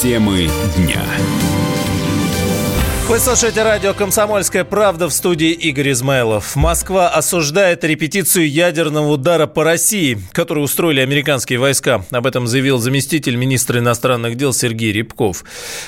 [0.00, 1.04] Темы дня.
[3.10, 6.54] Вы слушаете радио «Комсомольская правда» в студии Игорь Измайлов.
[6.54, 12.04] Москва осуждает репетицию ядерного удара по России, которую устроили американские войска.
[12.12, 15.42] Об этом заявил заместитель министра иностранных дел Сергей Рябков.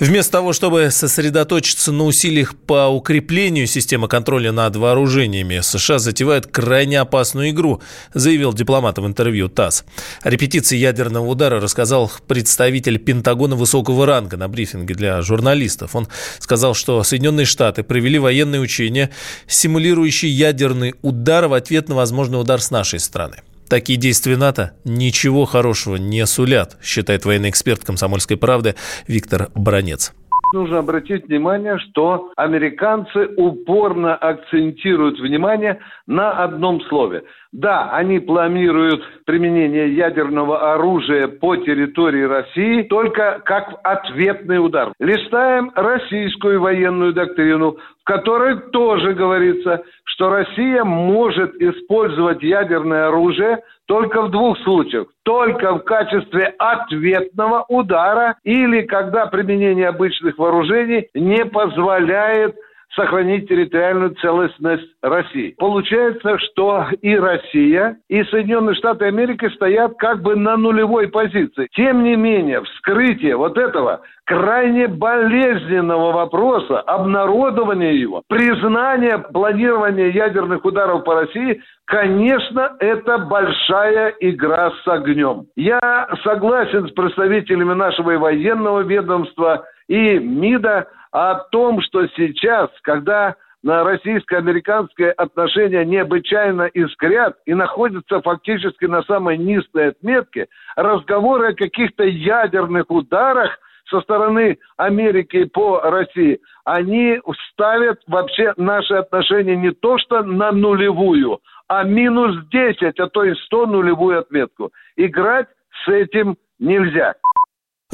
[0.00, 6.98] Вместо того, чтобы сосредоточиться на усилиях по укреплению системы контроля над вооружениями, США затевают крайне
[6.98, 7.80] опасную игру,
[8.12, 9.84] заявил дипломат в интервью ТАСС.
[10.22, 15.94] О репетиции ядерного удара рассказал представитель Пентагона высокого ранга на брифинге для журналистов.
[15.94, 16.08] Он
[16.40, 19.10] сказал, что Соединенные Штаты провели военные учения,
[19.46, 23.36] симулирующие ядерный удар в ответ на возможный удар с нашей стороны.
[23.68, 28.74] Такие действия НАТО ничего хорошего не сулят, считает военный эксперт «Комсомольской правды»
[29.06, 30.12] Виктор Бронец
[30.54, 37.24] нужно обратить внимание, что американцы упорно акцентируют внимание на одном слове.
[37.52, 44.92] Да, они планируют применение ядерного оружия по территории России только как ответный удар.
[44.98, 54.22] Листаем российскую военную доктрину, в которой тоже говорится, что Россия может использовать ядерное оружие только
[54.22, 55.06] в двух случаях.
[55.22, 62.54] Только в качестве ответного удара или когда применение обычных вооружений не позволяет
[62.94, 65.54] сохранить территориальную целостность России.
[65.58, 71.68] Получается, что и Россия, и Соединенные Штаты Америки стоят как бы на нулевой позиции.
[71.74, 81.04] Тем не менее, вскрытие вот этого крайне болезненного вопроса, обнародование его, признание планирования ядерных ударов
[81.04, 85.46] по России, конечно, это большая игра с огнем.
[85.56, 93.84] Я согласен с представителями нашего военного ведомства и МИДа о том, что сейчас, когда на
[93.84, 102.90] российско-американские отношения необычайно искрят и находятся фактически на самой низкой отметке, разговоры о каких-то ядерных
[102.90, 103.56] ударах
[103.88, 107.20] со стороны Америки по России, они
[107.52, 111.38] ставят вообще наши отношения не то что на нулевую,
[111.68, 114.72] а минус 10, а то и 100 нулевую отметку.
[114.96, 115.46] Играть
[115.84, 117.14] с этим нельзя.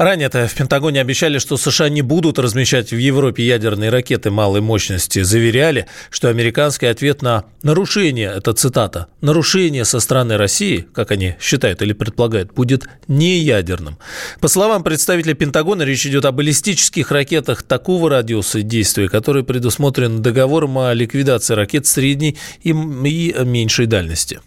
[0.01, 5.21] Ранее-то в Пентагоне обещали, что США не будут размещать в Европе ядерные ракеты малой мощности.
[5.21, 11.83] Заверяли, что американский ответ на нарушение, это цитата, нарушение со стороны России, как они считают
[11.83, 13.99] или предполагают, будет не ядерным.
[14.39, 20.79] По словам представителя Пентагона, речь идет о баллистических ракетах такого радиуса действия, который предусмотрен договором
[20.79, 24.39] о ликвидации ракет средней и меньшей дальности.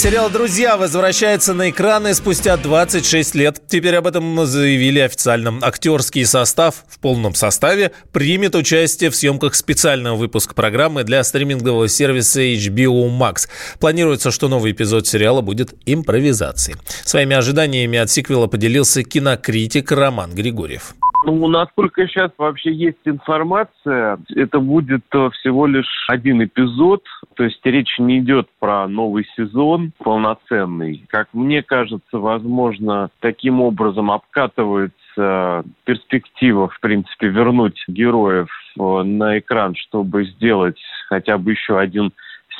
[0.00, 3.60] Сериал «Друзья» возвращается на экраны спустя 26 лет.
[3.68, 5.58] Теперь об этом заявили официально.
[5.60, 12.40] Актерский состав в полном составе примет участие в съемках специального выпуска программы для стримингового сервиса
[12.40, 13.46] HBO Max.
[13.78, 16.78] Планируется, что новый эпизод сериала будет импровизацией.
[17.04, 20.94] Своими ожиданиями от сиквела поделился кинокритик Роман Григорьев.
[21.22, 27.04] Ну, насколько сейчас вообще есть информация, это будет э, всего лишь один эпизод,
[27.34, 31.04] то есть речь не идет про новый сезон полноценный.
[31.08, 38.48] Как мне кажется, возможно, таким образом обкатывается перспектива, в принципе, вернуть героев
[38.78, 42.12] э, на экран, чтобы сделать хотя бы еще один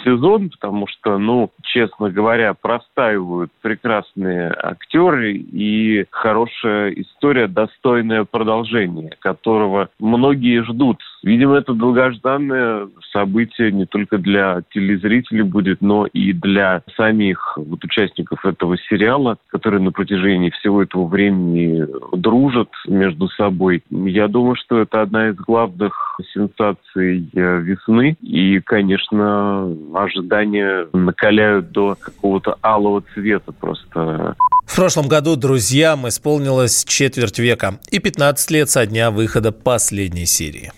[0.05, 9.89] сезон, потому что, ну, честно говоря, простаивают прекрасные актеры и хорошая история, достойное продолжение, которого
[9.99, 10.99] многие ждут.
[11.23, 18.45] Видимо, это долгожданное событие не только для телезрителей будет, но и для самих вот участников
[18.45, 21.87] этого сериала, которые на протяжении всего этого времени
[22.17, 23.83] дружат между собой.
[23.91, 28.17] Я думаю, что это одна из главных сенсаций э, весны.
[28.23, 34.37] И, конечно, ожидания накаляют до какого-то алого цвета просто.
[34.67, 40.71] В прошлом году друзьям исполнилось четверть века и 15 лет со дня выхода последней серии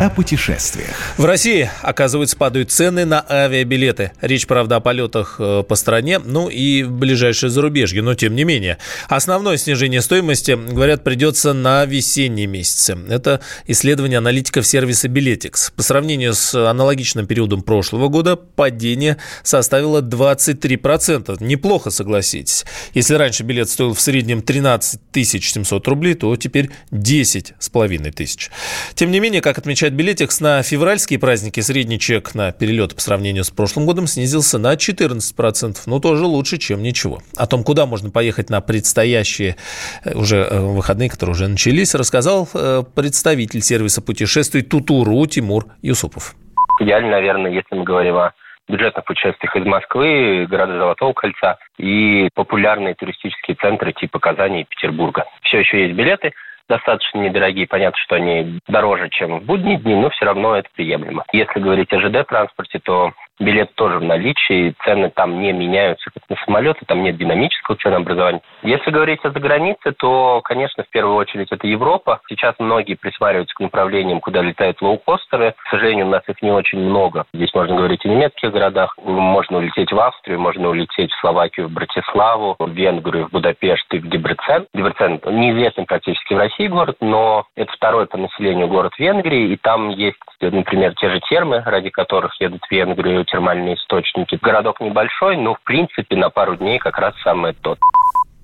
[0.00, 0.94] о путешествиях.
[1.16, 4.12] В России, оказывается, падают цены на авиабилеты.
[4.20, 8.44] Речь, правда, о полетах э, по стране, ну и в ближайшее зарубежье, но тем не
[8.44, 8.78] менее.
[9.08, 12.98] Основное снижение стоимости, говорят, придется на весенние месяцы.
[13.08, 15.70] Это исследование аналитиков сервиса Билетикс.
[15.70, 21.36] По сравнению с аналогичным периодом прошлого года, падение составило 23%.
[21.40, 22.66] Неплохо, согласитесь.
[22.92, 28.50] Если раньше билет стоил в среднем 13 700 рублей, то теперь 10 с половиной тысяч.
[28.94, 33.00] Тем не менее, как отмечает от билетикс на февральские праздники средний чек на перелет по
[33.00, 35.76] сравнению с прошлым годом снизился на 14%.
[35.86, 37.18] Ну, тоже лучше, чем ничего.
[37.36, 39.56] О том, куда можно поехать на предстоящие
[40.04, 46.34] э, уже э, выходные, которые уже начались, рассказал э, представитель сервиса путешествий Тутуру Тимур Юсупов.
[46.80, 48.32] Идеально, наверное, если мы говорим о
[48.68, 55.24] бюджетных путешествиях из Москвы, города Золотого кольца и популярные туристические центры типа Казани и Петербурга.
[55.42, 56.32] Все еще есть билеты,
[56.68, 57.66] достаточно недорогие.
[57.66, 61.24] Понятно, что они дороже, чем в будние дни, но все равно это приемлемо.
[61.32, 66.36] Если говорить о ЖД-транспорте, то билет тоже в наличии, цены там не меняются, как на
[66.44, 68.40] самолеты, там нет динамического ценообразования.
[68.62, 72.20] Если говорить о загранице, то, конечно, в первую очередь это Европа.
[72.28, 75.54] Сейчас многие присматриваются к направлениям, куда летают лоукостеры.
[75.64, 77.26] К сожалению, у нас их не очень много.
[77.32, 78.96] Здесь можно говорить о немецких городах.
[78.98, 83.98] Можно улететь в Австрию, можно улететь в Словакию, в Братиславу, в Венгрию, в Будапешт и
[83.98, 84.66] в Дебрецен.
[84.74, 89.90] Дебрецен неизвестный практически в России город, но это второй по населению город Венгрии, и там
[89.90, 94.38] есть, например, те же термы, ради которых едут в Венгрию, термальные источники.
[94.40, 97.76] Городок небольшой, но в принципе на пару дней как раз самое то.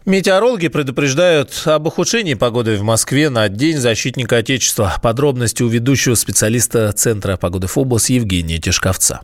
[0.04, 4.94] Метеорологи предупреждают об ухудшении погоды в Москве на День защитника Отечества.
[5.00, 9.20] Подробности у ведущего специалиста Центра погоды ФОБОС Евгения Тишковца.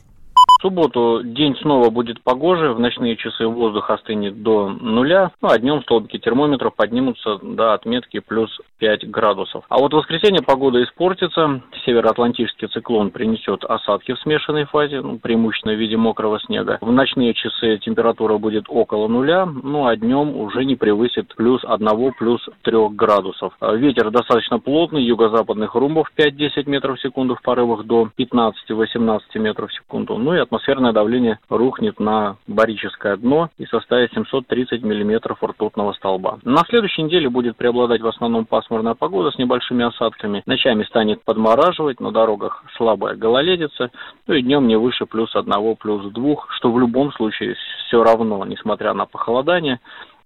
[0.58, 5.56] В субботу день снова будет погоже, в ночные часы воздух остынет до нуля, ну а
[5.56, 9.64] днем столбики термометров поднимутся до отметки плюс 5 градусов.
[9.68, 15.74] А вот в воскресенье погода испортится, североатлантический циклон принесет осадки в смешанной фазе, ну, преимущественно
[15.74, 16.78] в виде мокрого снега.
[16.80, 22.14] В ночные часы температура будет около нуля, ну а днем уже не превысит плюс 1,
[22.18, 23.52] плюс 3 градусов.
[23.60, 29.74] Ветер достаточно плотный, юго-западных румбов 5-10 метров в секунду в порывах до 15-18 метров в
[29.74, 30.18] секунду.
[30.18, 36.38] Ну и атмосферное давление рухнет на барическое дно и составит 730 миллиметров ртутного столба.
[36.42, 40.42] На следующей неделе будет преобладать в основном пасмурная погода с небольшими осадками.
[40.46, 43.90] Ночами станет подмораживать, на дорогах слабая гололедица,
[44.26, 47.54] ну и днем не выше плюс одного, плюс двух, что в любом случае
[47.86, 49.80] все равно, несмотря на похолодание,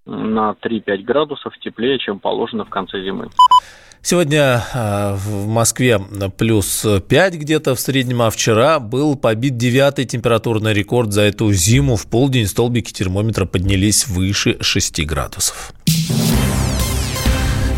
[0.06, 3.28] на 3-5 градусов теплее, чем положено в конце зимы.
[4.04, 6.00] Сегодня а, в Москве
[6.36, 11.94] плюс 5 где-то в среднем, а вчера был побит девятый температурный рекорд за эту зиму.
[11.94, 15.72] В полдень столбики термометра поднялись выше 6 градусов.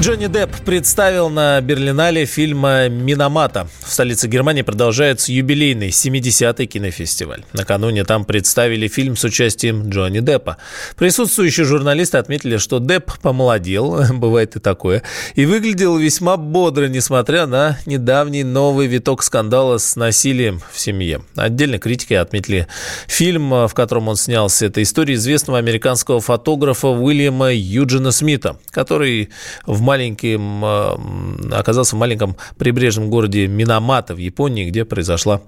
[0.00, 3.68] Джонни Депп представил на Берлинале фильм «Миномата».
[3.80, 7.44] В столице Германии продолжается юбилейный 70-й кинофестиваль.
[7.52, 10.58] Накануне там представили фильм с участием Джонни Деппа.
[10.96, 15.02] Присутствующие журналисты отметили, что Депп помолодел, бывает и такое,
[15.36, 21.22] и выглядел весьма бодро, несмотря на недавний новый виток скандала с насилием в семье.
[21.36, 22.66] Отдельно критики отметили
[23.06, 24.66] фильм, в котором он снялся.
[24.66, 29.30] Это история известного американского фотографа Уильяма Юджина Смита, который
[29.64, 35.40] в маленьким, э, оказался в маленьком прибрежном городе Минамата в Японии, где произошла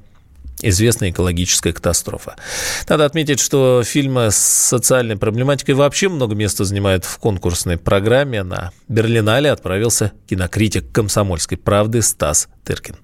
[0.62, 2.37] известная экологическая катастрофа.
[2.88, 8.43] Надо отметить, что фильмы с социальной проблематикой вообще много места занимают в конкурсной программе.
[8.43, 12.97] На Берлинале отправился кинокритик «Комсомольской правды» Стас Тыркин.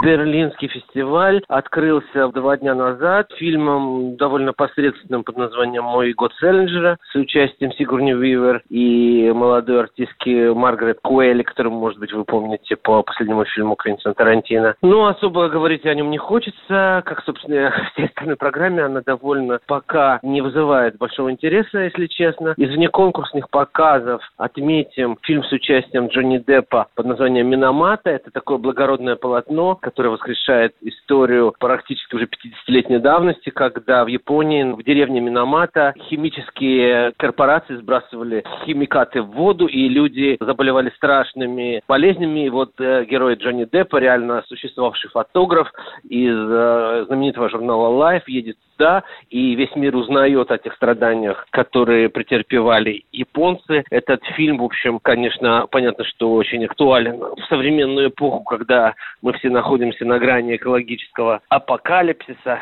[0.00, 7.16] Берлинский фестиваль открылся два дня назад фильмом довольно посредственным под названием «Мой год Селлинджера» с
[7.16, 13.44] участием Сигурни Вивер и молодой артистки Маргарет Куэлли, которую, может быть, вы помните по последнему
[13.46, 14.76] фильму Квентина Тарантино.
[14.82, 17.02] Но особо говорить о нем не хочется.
[17.04, 22.54] Как, собственно, в остальной программе она довольно пока не вызывает большого интереса, если честно.
[22.56, 28.10] Из внеконкурсных показов отметим фильм с участием Джонни Деппа под названием «Миномата».
[28.10, 34.82] Это такое благородное полотно, которая воскрешает историю практически уже 50-летней давности, когда в Японии, в
[34.82, 42.44] деревне Минамата, химические корпорации сбрасывали химикаты в воду, и люди заболевали страшными болезнями.
[42.46, 45.72] И вот э, герой Джонни Деппа, реально существовавший фотограф
[46.04, 52.08] из э, знаменитого журнала Life, едет да, и весь мир узнает о тех страданиях, которые
[52.08, 53.84] претерпевали японцы.
[53.90, 59.50] Этот фильм, в общем, конечно, понятно, что очень актуален в современную эпоху, когда мы все
[59.50, 62.60] находимся на грани экологического апокалипсиса.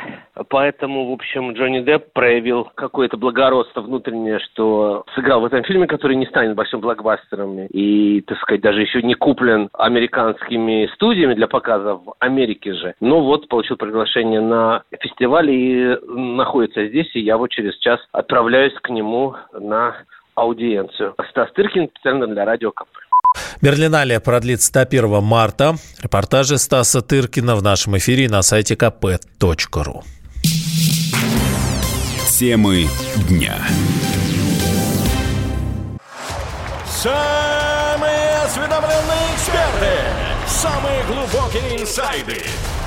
[0.48, 6.16] Поэтому, в общем, Джонни Депп проявил какое-то благородство внутреннее, что сыграл в этом фильме, который
[6.16, 11.94] не станет большим блокбастером и, так сказать, даже еще не куплен американскими студиями для показа
[11.94, 12.94] в Америке же.
[13.00, 18.74] Но вот получил приглашение на фестиваль и находится здесь, и я вот через час отправляюсь
[18.82, 19.96] к нему на
[20.34, 21.14] аудиенцию.
[21.30, 22.88] Стас Тыркин, специально для Радио КП.
[23.60, 25.74] Берлинале продлится до 1 марта.
[26.02, 30.02] Репортажи Стаса Тыркина в нашем эфире на сайте kp.ru.
[32.38, 32.84] Темы
[33.28, 33.56] дня.
[36.86, 42.42] Самые осведомленные эксперты Самые глубокие инсайды.